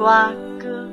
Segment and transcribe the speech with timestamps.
[0.00, 0.88] 瓜哥。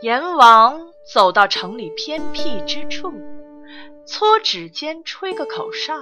[0.00, 0.80] 阎王
[1.12, 3.12] 走到城里偏僻之处，
[4.06, 5.92] 搓指尖吹个口哨。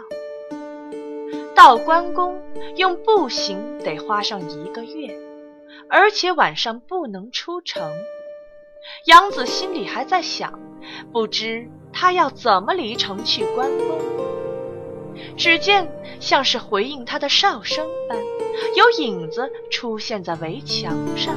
[1.57, 2.39] 到关公
[2.77, 5.19] 用步行得花上一个月，
[5.89, 7.91] 而且晚上不能出城。
[9.07, 10.61] 杨子心里还在想，
[11.11, 13.99] 不知他要怎么离城去关公。
[15.35, 18.19] 只见像是回应他的哨声般，
[18.77, 21.35] 有影子出现在围墙上。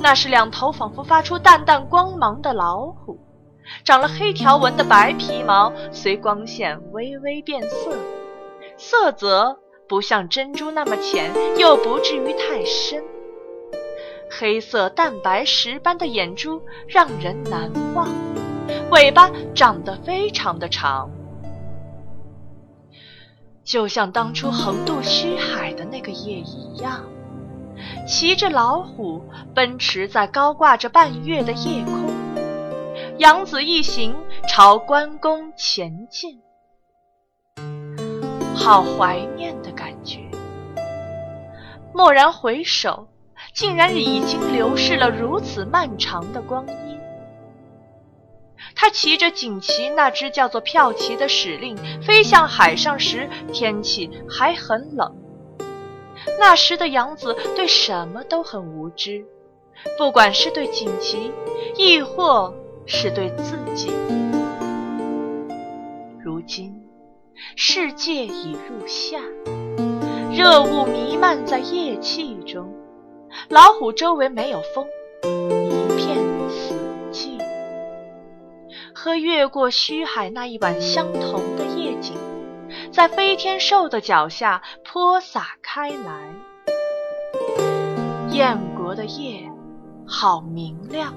[0.00, 3.16] 那是两头仿佛发出淡淡光芒的老虎，
[3.84, 7.96] 长了黑条纹的白皮毛随光线微微变色，
[8.78, 13.02] 色泽不像珍珠那么浅，又不至于太深。
[14.30, 18.08] 黑色蛋白石般的眼珠让人难忘，
[18.92, 21.10] 尾巴长得非常的长，
[23.64, 27.04] 就像当初横渡虚海的那个夜一样。
[28.06, 32.10] 骑着老虎奔驰在高挂着半月的夜空，
[33.18, 34.14] 杨子一行
[34.48, 36.40] 朝关公前进，
[38.58, 40.18] 好怀念的感觉。
[41.94, 43.08] 蓦然回首，
[43.54, 46.98] 竟然已经流逝了如此漫长的光阴。
[48.74, 55.16] 他骑着锦旗那只叫做骠骑的使令飞向海上时，天气还很冷。
[56.38, 59.24] 那时的杨子对什么都很无知，
[59.96, 61.32] 不管是对锦旗，
[61.76, 62.52] 亦或
[62.86, 63.92] 是对自己。
[66.20, 66.72] 如今
[67.56, 69.18] 世界已入夏，
[70.32, 72.74] 热雾弥漫在夜气中，
[73.48, 74.86] 老虎周围没有风，
[75.22, 76.16] 一片
[76.48, 76.74] 死
[77.10, 77.38] 寂，
[78.94, 82.16] 和越过虚海那一晚相同的夜景。
[82.92, 86.28] 在飞天兽的脚下泼洒开来。
[88.30, 89.50] 燕国的夜
[90.06, 91.14] 好明亮，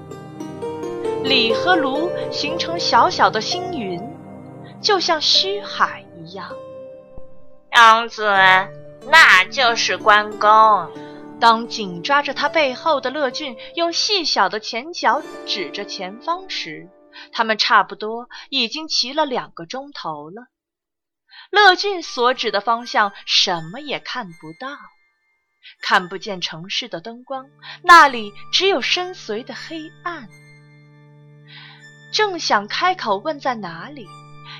[1.22, 4.00] 李和卢形成小小的星云，
[4.80, 6.01] 就像虚海
[6.32, 6.50] 一样。
[7.72, 8.24] 杨子，
[9.10, 10.90] 那就是关公。
[11.38, 16.88] 当紧抓着他背后的乐俊用细小的前脚指着前方时，
[17.32, 20.46] 他们差不多已经骑了两个钟头了。
[21.50, 24.68] 乐俊所指的方向什么也看不到，
[25.82, 27.46] 看不见城市的灯光，
[27.82, 30.28] 那里只有深邃的黑暗。
[32.12, 34.06] 正想开口问在哪里，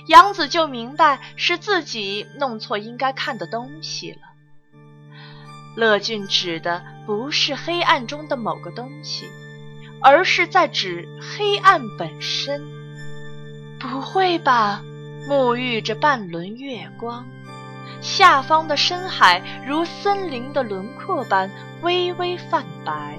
[0.06, 4.18] 杨子就明白是自己弄错应该看的东西了。
[5.76, 9.26] 乐俊指的不是黑暗中的某个东西，
[10.00, 12.62] 而是在指黑暗本身。
[13.78, 14.82] 不会吧？
[15.28, 17.26] 沐浴着半轮月光，
[18.00, 23.16] 下方的深海如森林的轮廓般微微泛白，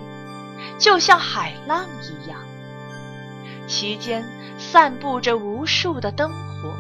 [0.78, 2.40] 就像海浪一样。
[3.68, 4.24] 其间
[4.72, 6.74] 散布着无数的灯火。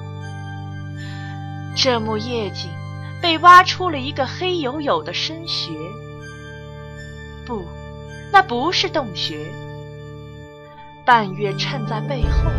[1.75, 2.69] 这幕夜景
[3.21, 5.71] 被挖出了一个黑黝黝的深穴。
[7.45, 7.65] 不，
[8.31, 9.37] 那不是洞穴。
[11.05, 12.49] 半月衬在背后，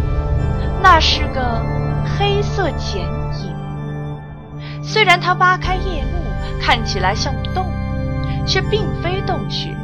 [0.83, 1.63] 那是个。
[2.17, 7.67] 黑色剪影，虽然它挖开夜幕，看起来像洞，
[8.47, 9.75] 却并非洞穴，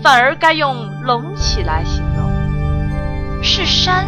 [0.00, 3.42] 反而该用隆起来形容。
[3.42, 4.06] 是山，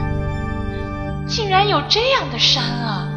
[1.34, 3.08] 竟然有这样的山啊！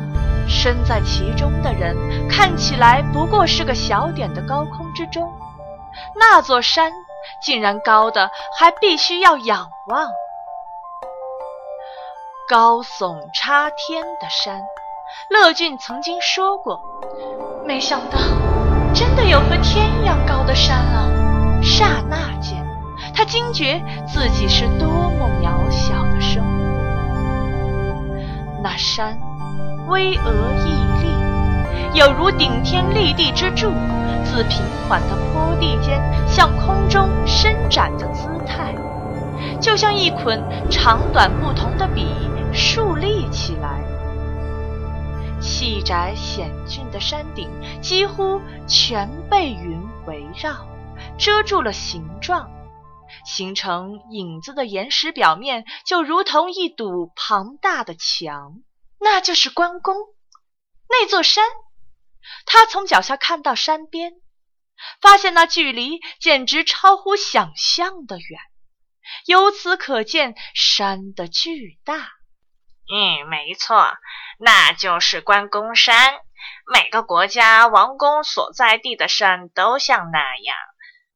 [0.48, 1.98] 身在其中的人
[2.30, 5.34] 看起来不过是个小点的高空之中，
[6.18, 6.94] 那座山
[7.44, 10.08] 竟然高的还必须要仰望。
[12.48, 14.62] 高耸插天的山，
[15.30, 16.80] 乐俊曾经说过，
[17.66, 18.18] 没想到
[18.94, 21.10] 真的有和天一样高的山啊！
[21.62, 22.66] 刹那间，
[23.14, 26.55] 他惊觉自己是多么渺小的生物。
[28.66, 29.16] 那山
[29.88, 30.32] 巍峨
[30.66, 30.70] 屹
[31.04, 33.72] 立，有如顶天立地之柱，
[34.24, 34.60] 自平
[34.90, 38.74] 缓的坡地间向空中伸展的姿态，
[39.62, 42.08] 就像一捆长短不同的笔
[42.52, 43.80] 竖立起来。
[45.40, 47.48] 细窄险峻的山顶
[47.82, 50.50] 几乎全被云围绕，
[51.20, 52.50] 遮住了形状。
[53.24, 58.62] 形成影子的岩石表面就如同一堵庞大的墙，
[59.00, 59.96] 那就是关公
[60.90, 61.46] 那座山。
[62.46, 64.14] 他从脚下看到山边，
[65.00, 68.40] 发现那距离简直超乎想象的远，
[69.26, 72.10] 由此可见山的巨大。
[72.92, 73.94] 嗯，没错，
[74.40, 76.20] 那就是关公山。
[76.72, 80.56] 每个国家王公所在地的山都像那样。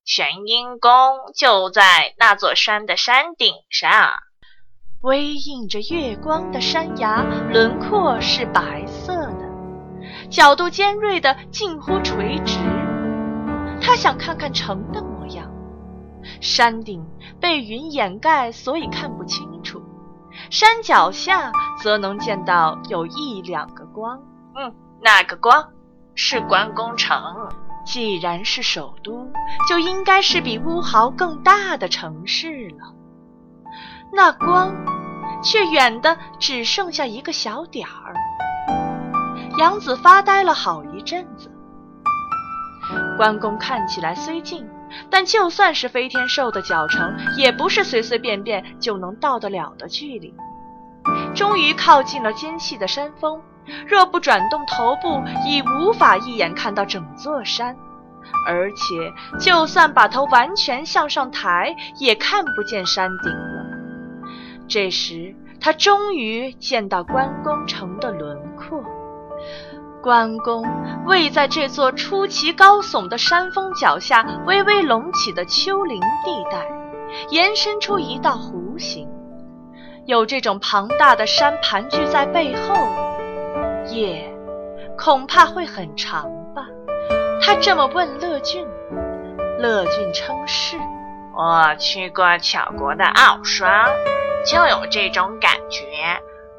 [0.09, 0.89] 玄阴宫
[1.35, 4.09] 就在那座山的山顶上，
[5.01, 9.47] 微映着月光的山崖轮廓是白色的，
[10.31, 12.57] 角度尖锐的近乎垂直。
[13.79, 15.47] 他想看看城的模样，
[16.41, 17.05] 山顶
[17.39, 19.79] 被云掩盖，所以看不清楚；
[20.49, 21.51] 山脚下
[21.83, 24.19] 则能见到有一两个光。
[24.55, 24.73] 嗯，
[25.03, 25.69] 那个光
[26.15, 27.15] 是关公城。
[27.91, 29.27] 既然是首都，
[29.67, 32.93] 就应该是比乌豪更大的城市了。
[34.13, 34.75] 那光
[35.41, 38.13] 却远的只剩下一个小点儿。
[39.57, 41.51] 杨子发呆了好一阵子。
[43.17, 44.69] 关公看起来虽近，
[45.09, 50.31] 但就算是飞天兽的脚程，也不是随随便便就能到得了的距离。
[51.33, 53.41] 终于靠近了尖细的山峰。
[53.87, 57.75] 若不转动头部，已无法一眼看到整座山，
[58.47, 63.65] 而且就算把头完全向上抬，也看不见山顶了。
[64.67, 68.83] 这时，他终于见到关公城的轮廓。
[70.01, 70.63] 关公
[71.05, 76.65] 位在这座出奇高耸的山峰脚下，微微隆起的丘陵地带，
[77.31, 79.09] 延伸出一道弧形。
[80.05, 82.73] 有这种庞大的山盘踞在背后。
[83.91, 84.31] 夜
[84.97, 86.65] 恐怕会很长吧？
[87.41, 88.67] 他这么问乐俊。
[89.59, 90.77] 乐俊称是。
[91.35, 93.69] 我去过巧国的奥双，
[94.45, 95.85] 就有这种感觉。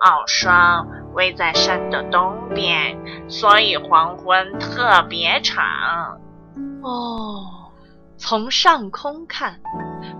[0.00, 2.98] 奥双位在山的东边，
[3.28, 5.62] 所以黄昏特别长。
[6.82, 7.44] 哦，
[8.16, 9.60] 从上空看，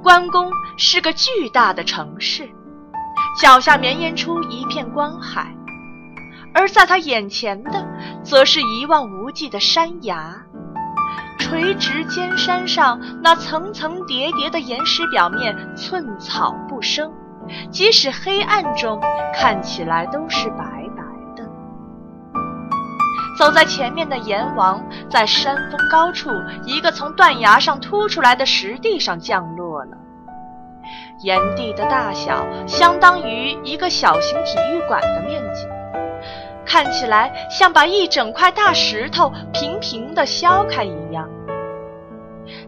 [0.03, 2.47] 关公是个巨大的城市，
[3.41, 5.55] 脚下绵延出一片光海。
[6.53, 7.87] 而在他眼前的，
[8.23, 10.43] 则是一望无际的山崖，
[11.39, 17.13] 垂直尖山上那层层叠叠的岩石表面寸草不生，
[17.71, 19.01] 即使黑暗中
[19.33, 20.65] 看起来都是白
[20.97, 21.03] 白
[21.37, 21.49] 的。
[23.39, 26.31] 走在前面的阎王，在山峰高处
[26.67, 29.97] 一个从断崖上凸出来的石地上降落了，
[31.23, 35.67] 岩地的大小相当于一个小型体育馆的面积。
[36.71, 41.29] 看起来像把一整块大石头平平地削开一样。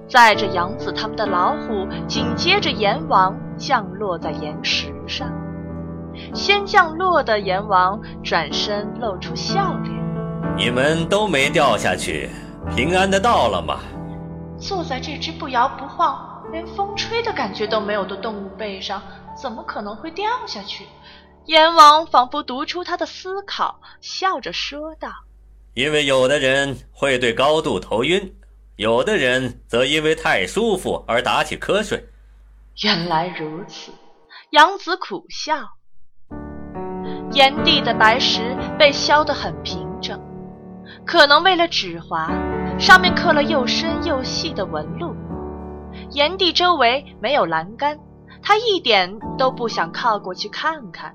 [0.08, 5.30] 载着杨子他们的老虎紧接着阎王降落在岩石上。
[6.34, 9.94] 先降落的阎王转身露出笑脸
[10.58, 12.28] ：“你们都没掉下去，
[12.74, 13.78] 平安的到了吗？”
[14.58, 19.00] 坐在这只不摇不晃、连风吹的感觉都没有的动物背上，
[19.40, 20.86] 怎么可能会掉下去？
[21.46, 25.10] 阎王仿佛读出他的思考，笑着说道
[25.74, 28.36] ：“因为有的人会对高度头晕，
[28.76, 32.08] 有的人则因为太舒服而打起瞌睡。”
[32.84, 33.90] 原来如此，
[34.50, 35.56] 杨子苦笑。
[37.32, 40.20] 炎帝的白石被削得很平整，
[41.04, 42.30] 可能为了止滑，
[42.78, 45.12] 上面刻了又深又细的纹路。
[46.12, 47.98] 炎帝周围没有栏杆，
[48.42, 51.14] 他一点都不想靠过去看看。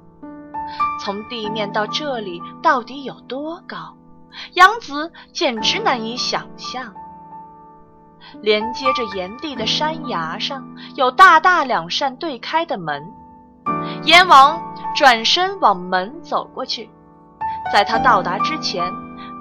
[1.00, 3.96] 从地面到这里到底有多高？
[4.54, 6.94] 杨子简直难以想象。
[8.42, 13.12] 连接着炎帝的山崖上有大大两扇对开的门，
[14.04, 14.62] 阎王
[14.96, 16.90] 转身往门走过去，
[17.72, 18.92] 在他到达之前，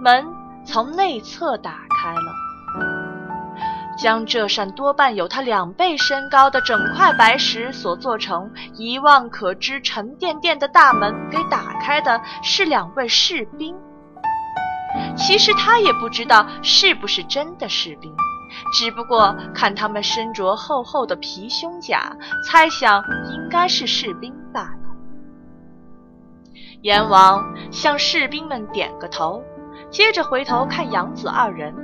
[0.01, 0.25] 门
[0.65, 2.46] 从内侧打开了。
[3.97, 13.75] 将这扇多半有他两倍身高的整块白石所做成一望可知沉甸甸的大门给打开的是两位士兵。
[15.17, 18.15] 其实他也不知道是不是真的士兵，
[18.73, 24.79] 只不过看他们身着厚厚的皮胸甲，猜想应该是士兵罢了。
[26.83, 29.43] 阎王向士兵们点个头，
[29.91, 31.75] 接着回头看杨子二人，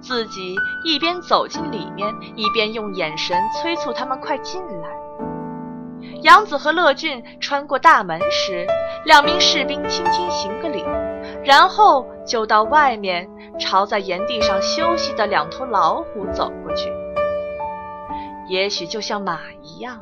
[0.00, 4.88] 自己一边走进里面，一边用眼神催促他们快进来。
[6.22, 8.66] 杨子和乐俊穿过大门时，
[9.04, 10.84] 两名士兵轻轻行个礼，
[11.44, 16.92] 然后就到外面，朝在岩地上休息的两头老虎走过去。
[18.48, 19.98] 也许就像马一样，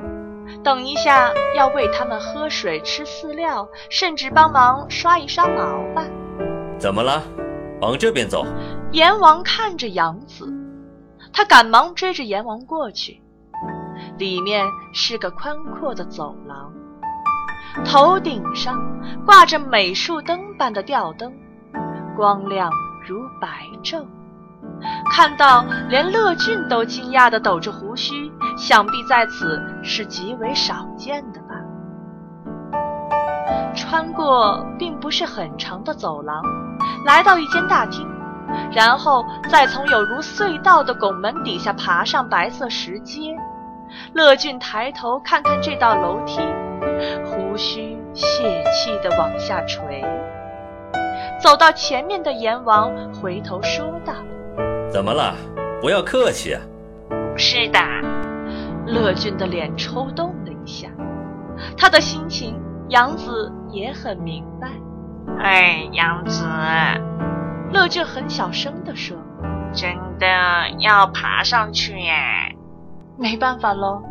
[0.63, 6.03] 等一下要喂他们喝水、吃饲料，甚至帮忙刷一刷毛吧。
[6.77, 7.23] 怎么了？
[7.81, 8.45] 往这边走。
[8.91, 10.47] 阎王看着杨子，
[11.33, 13.21] 他赶忙追着阎王过去。
[14.17, 16.71] 里面是个宽阔的走廊，
[17.83, 18.79] 头顶上
[19.25, 21.33] 挂着美术灯般的吊灯，
[22.15, 22.71] 光亮
[23.07, 24.05] 如白昼。
[25.11, 31.41] 看到连乐俊都惊讶地抖着胡须，想必在此是极为少见的。
[33.73, 36.43] 穿过并不是很长的走廊，
[37.05, 38.07] 来到一间大厅，
[38.71, 43.35] 然后再从有如隧道的拱门底下爬上白色石阶。
[44.13, 46.39] 乐俊抬头看看这道楼梯，
[47.25, 50.03] 胡须泄气地往下垂。
[51.41, 54.13] 走到前面的阎王回头说道。
[54.89, 55.33] 怎么了？
[55.81, 56.61] 不要客气啊！
[57.35, 57.79] 是的，
[58.85, 60.87] 乐俊的脸抽动了一下，
[61.75, 62.55] 他的心情
[62.89, 64.69] 杨子也很明白。
[65.39, 66.45] 哎，杨子，
[67.71, 69.17] 乐俊很小声地说
[69.73, 70.27] ：“真的
[70.79, 72.13] 要爬上去耶？”
[73.17, 74.01] 没办法喽，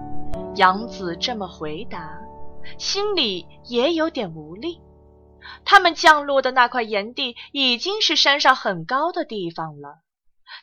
[0.57, 2.19] 杨子这么回答，
[2.79, 4.81] 心里也有点无力。
[5.65, 10.01] 他们降落的那块岩地已经是山上很高的地方了。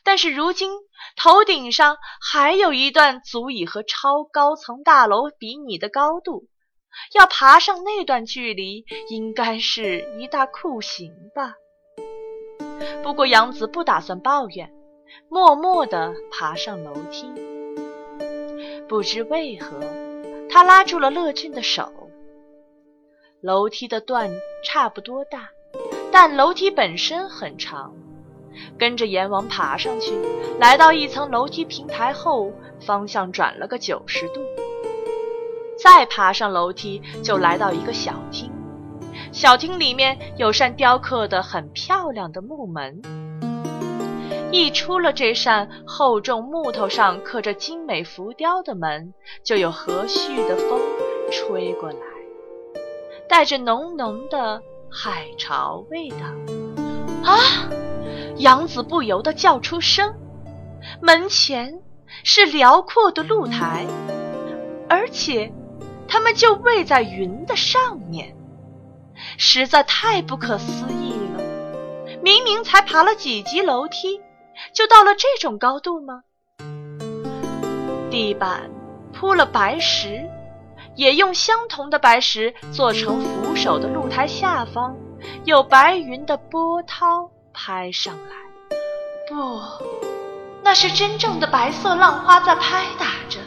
[0.04, 0.70] 但是如今
[1.16, 6.44] 头顶上还有一段足以和超高层大楼比拟的高度，
[7.14, 11.54] 要爬上那段距离，应该是一大酷刑吧。
[13.02, 14.70] 不过杨子不打算抱怨，
[15.28, 17.32] 默默地爬上楼梯。
[18.88, 19.80] 不知为何，
[20.50, 21.92] 他拉住了乐俊的手。
[23.40, 24.30] 楼梯的段
[24.64, 25.50] 差不多大，
[26.10, 27.94] 但楼梯本身很长。
[28.76, 30.18] 跟着阎王爬上去，
[30.58, 34.40] 来到一层楼梯平台后，方向转了个九十度。
[35.82, 38.50] 再爬上楼梯，就来到一个小厅。
[39.32, 43.00] 小厅里面有扇雕刻的很漂亮的木门。
[44.50, 49.12] 一出了这扇厚重木头上刻着精美浮雕的门，
[49.44, 50.80] 就有和煦的风
[51.30, 51.98] 吹过来，
[53.28, 56.16] 带着浓浓的海潮味道。
[57.22, 57.36] 啊！
[58.38, 60.14] 杨子不由得叫出声。
[61.02, 61.82] 门前
[62.24, 63.84] 是辽阔的露台，
[64.88, 65.52] 而且
[66.08, 68.34] 他们就位在云的上面，
[69.36, 71.42] 实在太不可思议了。
[72.22, 74.20] 明明才爬了几级楼梯，
[74.72, 76.22] 就到了这种高度吗？
[78.10, 78.70] 地板
[79.12, 80.28] 铺了白石，
[80.96, 84.96] 也用相同的白石做成扶手的露台下方，
[85.44, 87.30] 有白云的波涛。
[87.60, 88.36] 拍上来，
[89.28, 89.60] 不，
[90.62, 93.40] 那是真正的白色浪花在拍打着。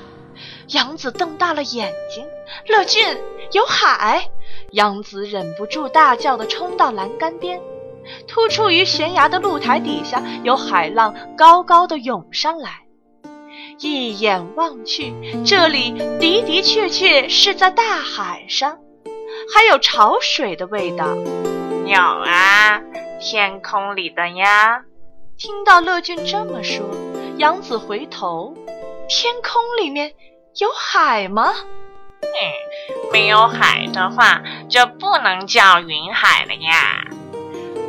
[0.73, 2.25] 杨子瞪大了眼睛，
[2.67, 3.03] 乐俊
[3.51, 4.29] 有海！
[4.71, 7.59] 杨子忍不住大叫的冲到栏杆边，
[8.27, 12.83] 突出于悬崖的露台底下有海浪高高的涌上来。
[13.79, 15.13] 一眼望去，
[15.45, 18.79] 这里的的确确是在大海上，
[19.53, 21.15] 还有潮水的味道。
[21.83, 22.81] 鸟啊。
[23.19, 24.83] 天空里的呀！
[25.37, 26.89] 听到乐俊这么说，
[27.37, 28.55] 杨子回头，
[29.07, 30.11] 天空里面
[30.59, 31.53] 有海吗？
[32.21, 32.29] 嗯，
[33.11, 37.03] 没有海的话，就不能叫云海了呀。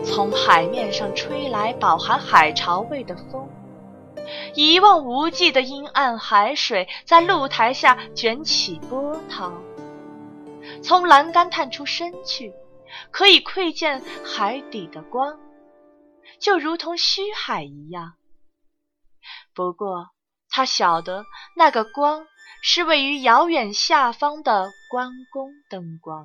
[0.05, 3.49] 从海面上吹来饱含海潮味的风，
[4.55, 9.53] 一望无际的阴暗海水在露台下卷起波涛，
[10.83, 12.53] 从栏杆探出身去。
[13.11, 15.41] 可以窥见海底的光，
[16.39, 18.13] 就如同虚海一样。
[19.55, 20.11] 不过
[20.51, 21.25] 他晓得
[21.57, 22.27] 那个光
[22.65, 26.25] 是位于遥远下方的关公灯光。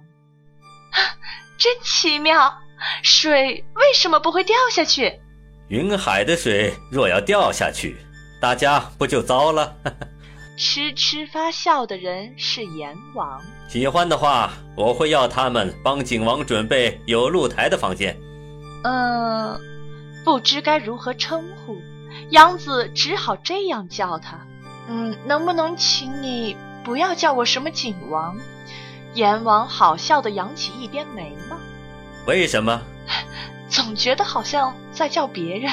[1.58, 2.54] 真奇妙！
[3.02, 5.20] 水为什么不会掉下去？
[5.70, 7.98] 云海的水若要掉下去，
[8.40, 9.76] 大家不就糟了？
[10.56, 13.42] 痴痴发笑的人是阎王。
[13.68, 18.16] 喜欢的话，我会要他们帮景王准备有露台的房间。
[18.84, 19.60] 嗯，
[20.24, 21.82] 不知该如何称呼，
[22.30, 24.46] 杨子只好这样叫他。
[24.88, 28.36] 嗯，能不能请你不要叫我什么景王？
[29.14, 31.58] 阎王好笑的扬起一边眉毛。
[32.26, 32.82] 为什么？
[33.70, 35.72] 总觉得好像在叫别人。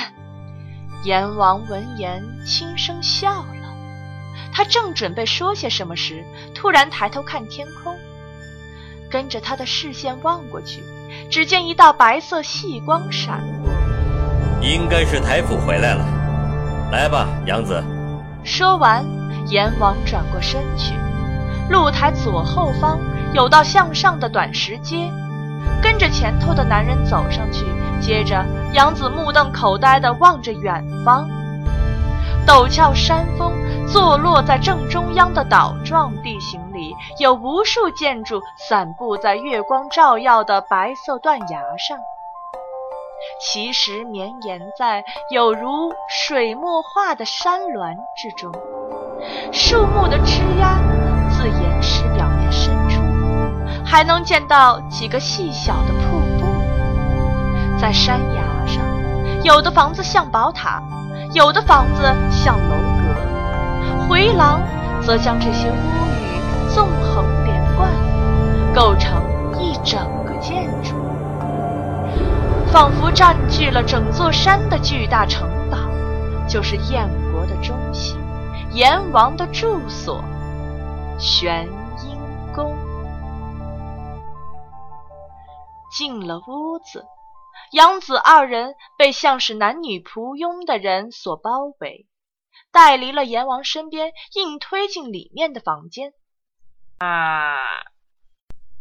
[1.04, 3.74] 阎王闻言轻声笑了，
[4.52, 7.94] 他正准备说些什么时，突然抬头看天空，
[9.10, 10.82] 跟着他的视线望过去，
[11.30, 13.70] 只见一道白色细光闪过。
[14.62, 16.04] 应该是台府回来了，
[16.90, 17.84] 来吧，杨子。
[18.44, 19.02] 说完，
[19.46, 20.94] 阎王转过身去，
[21.70, 23.00] 露台左后方
[23.32, 25.10] 有道向上的短石阶，
[25.82, 27.64] 跟着前头的男人走上去。
[28.00, 31.26] 接着，杨子目瞪口呆地望着远方，
[32.46, 33.50] 陡峭山峰
[33.88, 41.96] 坐落在正中央的岛状地形里，有无数建筑散布在月光照耀的白色断崖上，
[43.40, 48.52] 其实绵延在有如水墨画的山峦之中，
[49.52, 50.78] 树木的枝桠
[51.30, 53.00] 自岩石表面伸出，
[53.84, 56.44] 还能见到几个细小的瀑布。
[57.78, 58.82] 在山崖上，
[59.42, 60.82] 有的房子像宝塔，
[61.32, 64.60] 有的房子像楼阁，回廊
[65.02, 67.90] 则将这些屋宇纵横连贯，
[68.74, 69.22] 构成
[69.60, 70.00] 一整，
[72.74, 75.78] 仿佛占据了整座山的巨大城堡，
[76.48, 78.18] 就是燕国的中心，
[78.72, 80.20] 阎王的住所——
[81.16, 81.68] 玄
[82.02, 82.18] 阴
[82.52, 82.76] 宫。
[85.92, 87.06] 进了屋子。
[87.70, 92.08] 杨子二人被像是男女仆佣的人所包围，
[92.72, 96.12] 带离了阎王身边，硬推进里面的房间。
[96.98, 97.54] 啊，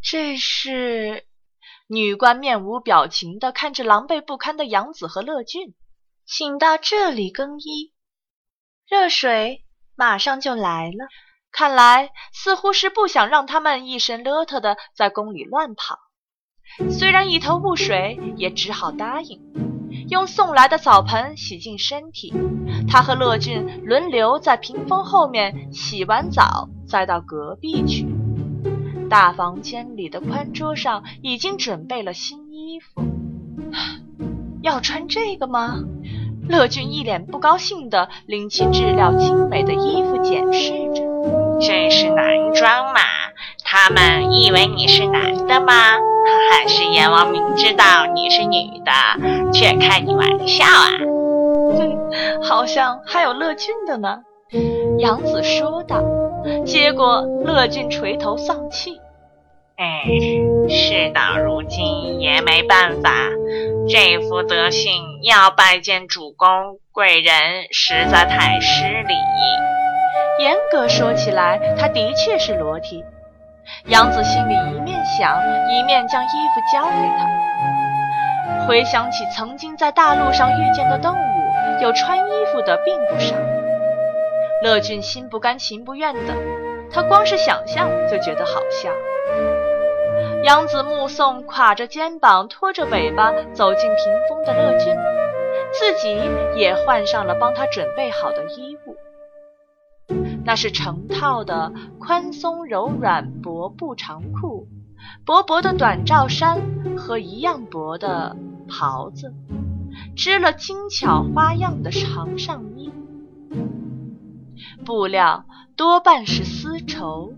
[0.01, 1.27] 这是
[1.93, 5.75] 女官面无表情的看着狼狈不堪的杨子和乐俊，
[6.25, 7.93] 请到这里更衣，
[8.89, 9.63] 热水
[9.95, 11.07] 马上就来了。
[11.51, 15.99] 看来似乎是不想让他们一身邋遢的在宫里乱跑。
[16.89, 19.39] 虽然一头雾水，也只好答应，
[20.09, 22.33] 用送来的澡盆洗净身体。
[22.89, 28.12] 他和乐俊轮流在屏风后面洗完澡，再到隔壁去。
[29.13, 33.03] 大房间里的宽桌上已经准备了新衣服。
[34.63, 35.75] 要穿这个吗？
[36.49, 41.03] 乐俊一脸不高兴地拎起质料精美的衣服检视着。
[41.61, 43.01] 这是男装嘛？
[43.63, 45.73] 他们以为你是男的吗？
[46.51, 50.89] 还是阎王明知道你是女的，却开你玩笑啊？
[51.77, 54.23] 哼，好像还有乐俊的呢。
[54.97, 56.01] 杨子说道。
[56.65, 58.99] 结果乐俊垂头丧气。
[59.75, 60.03] 哎，
[60.69, 63.09] 事到如今也没办法，
[63.89, 64.91] 这副德行
[65.23, 66.47] 要拜见主公
[66.91, 67.33] 贵人，
[67.71, 69.13] 实在太失礼。
[70.39, 73.03] 严格说起来，他的确是裸体。
[73.85, 78.65] 杨子心里一面想，一面将衣服交给他。
[78.67, 83.35] 回想起曾经在大路上遇见的动物，有穿衣服的并不少。
[84.63, 86.33] 乐俊心不甘情不愿的，
[86.89, 88.89] 他光是想象就觉得好笑。
[90.45, 93.97] 杨子目送挎着肩膀、拖着尾巴走进屏
[94.29, 94.95] 风的乐俊，
[95.73, 96.17] 自己
[96.55, 98.95] 也换上了帮他准备好的衣物。
[100.45, 104.67] 那是成套的宽松柔软薄布长裤，
[105.25, 106.61] 薄薄的短罩衫
[106.97, 108.37] 和一样薄的
[108.69, 109.33] 袍子，
[110.15, 112.72] 织了精巧花样的长上衣，
[114.85, 115.45] 布料
[115.75, 117.33] 多半是丝绸，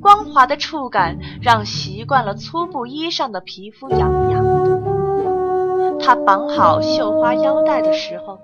[0.00, 5.98] 光滑的触感让习惯了粗布衣裳的皮肤痒痒的。
[6.00, 8.38] 他绑好绣花腰带的时候，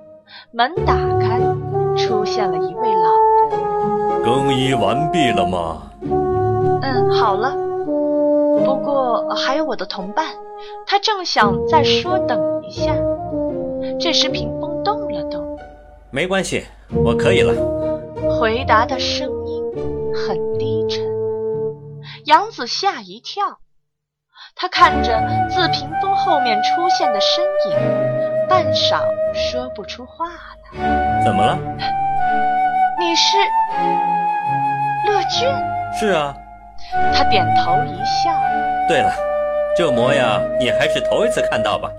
[0.53, 1.41] 门打开，
[1.97, 3.11] 出现了一位老
[3.51, 4.23] 人。
[4.23, 5.83] 更衣完毕了吗？
[6.83, 7.55] 嗯，好了。
[8.65, 10.27] 不过还有我的同伴，
[10.87, 12.95] 他正想再说等一下。
[13.99, 15.59] 这时屏风动了动。
[16.11, 16.65] 没关系，
[17.05, 17.53] 我可以了。
[18.41, 19.63] 回答的声音
[20.15, 21.05] 很低沉。
[22.25, 23.59] 杨子吓一跳，
[24.57, 29.03] 他看着自屏风后面出现的身影，半晌
[29.35, 30.31] 说不出话
[30.73, 31.23] 来。
[31.23, 31.59] 怎么了？
[32.99, 33.37] 你是
[35.07, 35.47] 乐俊？
[35.99, 36.35] 是啊。
[37.15, 38.33] 他点头一笑。
[38.89, 39.13] 对了，
[39.77, 41.91] 这模样你还是头一次看到吧？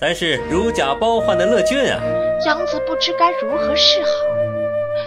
[0.00, 2.00] 咱是如假包换的乐俊啊！
[2.46, 4.08] 杨子不知该如何是好。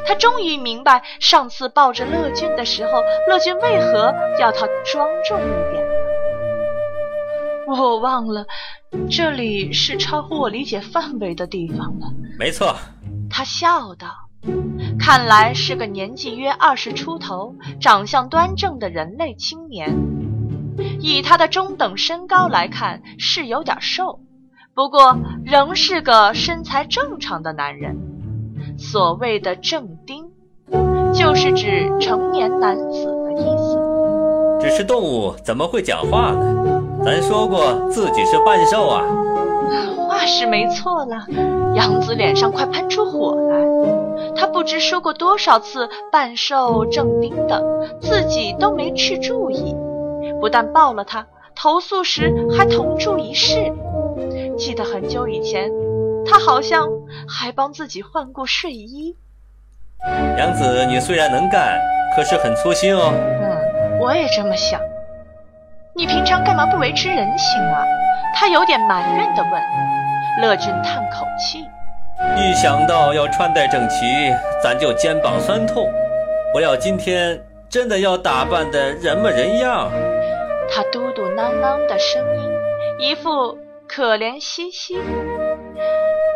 [0.06, 5.89] 他终于明白上次抱着乐俊的时候，乐俊为何要他庄重一点了。
[7.67, 8.45] 我忘了，
[9.10, 12.12] 这里是超乎我理解范围的地方了。
[12.38, 12.75] 没错。
[13.30, 14.08] 他笑道。
[14.97, 19.93] 看来是个年纪约二十出头、长相端正的人类青年。
[21.02, 24.21] 以他的中等身高来看，是有点瘦，
[24.73, 27.97] 不过仍是个身材正常的男人。
[28.80, 30.32] 所谓的正丁，
[31.13, 33.78] 就是指成年男子的意思。
[34.62, 36.82] 只是动物怎么会讲话呢？
[37.04, 39.04] 咱说过自己是半兽啊。
[40.08, 41.26] 话是没错了，
[41.76, 43.60] 杨子脸上快喷出火来。
[44.36, 47.62] 他不知说过多少次半兽正丁的，
[48.00, 49.76] 自己都没去注意。
[50.39, 53.74] 不但报了他，投诉时还同住一室。
[54.58, 55.70] 记得很久以前，
[56.30, 56.88] 他好像
[57.28, 59.15] 还帮自己换过睡衣。
[60.38, 61.80] 杨子，你虽然能干，
[62.15, 63.12] 可是很粗心哦。
[63.13, 64.80] 嗯，我也这么想。
[65.96, 67.84] 你平常干嘛不维持人形啊？
[68.36, 69.62] 他有点埋怨地问。
[70.42, 71.65] 乐君叹口气。
[72.38, 74.06] 一想到要穿戴整齐，
[74.63, 75.92] 咱就肩膀酸痛。
[76.54, 79.92] 不要今天真的要打扮的人模人样。
[80.72, 82.50] 他嘟嘟囔囔的声音，
[83.00, 84.98] 一副可怜兮兮。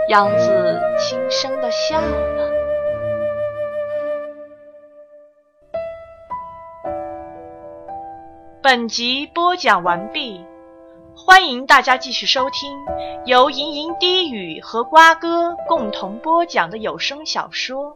[0.10, 2.52] 杨子轻声的笑了。
[8.62, 10.44] 本集播讲完毕。
[11.16, 12.78] 欢迎大家继续收听
[13.26, 17.96] 由吟吟低语和瓜哥共同播讲的有声小说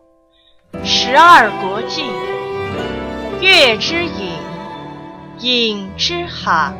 [0.85, 2.03] 《十二国记·
[3.41, 4.37] 月之影，
[5.39, 6.71] 影之海》。